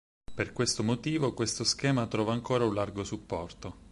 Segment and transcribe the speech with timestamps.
[0.33, 3.89] Per questo motivo questo schema trova ancora un largo supporto.